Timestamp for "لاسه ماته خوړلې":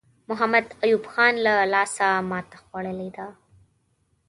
1.73-3.09